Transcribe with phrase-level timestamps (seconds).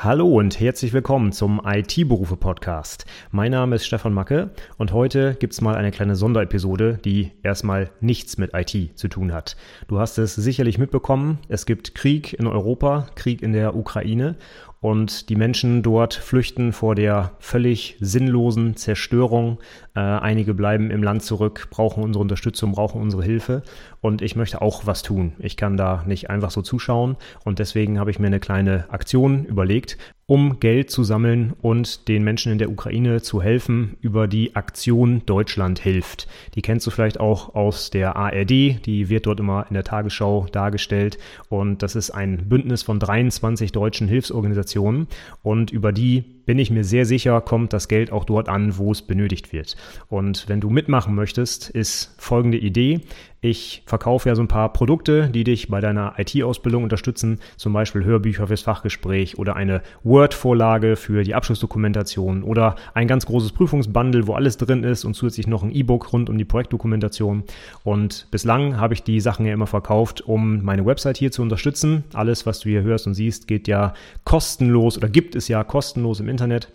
[0.00, 3.04] Hallo und herzlich willkommen zum IT-Berufe-Podcast.
[3.32, 8.38] Mein Name ist Stefan Macke und heute gibt's mal eine kleine Sonderepisode, die erstmal nichts
[8.38, 9.56] mit IT zu tun hat.
[9.88, 14.36] Du hast es sicherlich mitbekommen, es gibt Krieg in Europa, Krieg in der Ukraine
[14.80, 19.58] und die Menschen dort flüchten vor der völlig sinnlosen Zerstörung.
[19.96, 23.62] Äh, einige bleiben im Land zurück, brauchen unsere Unterstützung, brauchen unsere Hilfe.
[24.00, 25.32] Und ich möchte auch was tun.
[25.40, 27.16] Ich kann da nicht einfach so zuschauen.
[27.44, 29.98] Und deswegen habe ich mir eine kleine Aktion überlegt,
[30.28, 35.22] um Geld zu sammeln und den Menschen in der Ukraine zu helfen über die Aktion
[35.24, 36.28] Deutschland hilft.
[36.54, 40.46] Die kennst du vielleicht auch aus der ARD, die wird dort immer in der Tagesschau
[40.52, 41.16] dargestellt.
[41.48, 45.08] Und das ist ein Bündnis von 23 deutschen Hilfsorganisationen.
[45.42, 48.90] Und über die bin ich mir sehr sicher, kommt das Geld auch dort an, wo
[48.90, 49.76] es benötigt wird.
[50.08, 53.02] Und wenn du mitmachen möchtest, ist folgende Idee.
[53.40, 58.02] Ich verkaufe ja so ein paar Produkte, die dich bei deiner IT-Ausbildung unterstützen, zum Beispiel
[58.02, 64.32] Hörbücher fürs Fachgespräch oder eine Word-Vorlage für die Abschlussdokumentation oder ein ganz großes Prüfungsbundle, wo
[64.32, 67.44] alles drin ist und zusätzlich noch ein E-Book rund um die Projektdokumentation.
[67.84, 72.02] Und bislang habe ich die Sachen ja immer verkauft, um meine Website hier zu unterstützen.
[72.14, 76.18] Alles, was du hier hörst und siehst, geht ja kostenlos oder gibt es ja kostenlos
[76.18, 76.68] im Internet Internet.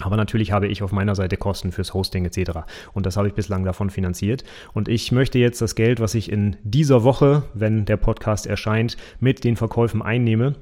[0.00, 2.60] Aber natürlich habe ich auf meiner Seite Kosten fürs Hosting etc.
[2.94, 4.42] Und das habe ich bislang davon finanziert.
[4.72, 8.96] Und ich möchte jetzt das Geld, was ich in dieser Woche, wenn der Podcast erscheint,
[9.20, 10.54] mit den Verkäufen einnehme,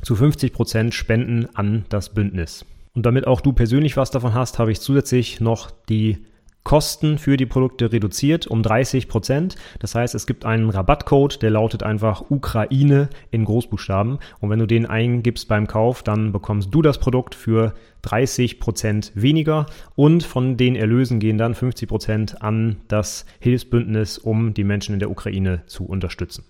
[0.00, 2.64] zu 50 Prozent spenden an das Bündnis.
[2.94, 6.24] Und damit auch du persönlich was davon hast, habe ich zusätzlich noch die
[6.64, 9.56] Kosten für die Produkte reduziert um 30 Prozent.
[9.80, 14.18] Das heißt, es gibt einen Rabattcode, der lautet einfach Ukraine in Großbuchstaben.
[14.40, 19.12] Und wenn du den eingibst beim Kauf, dann bekommst du das Produkt für 30 Prozent
[19.14, 24.94] weniger und von den Erlösen gehen dann 50 Prozent an das Hilfsbündnis, um die Menschen
[24.94, 26.44] in der Ukraine zu unterstützen.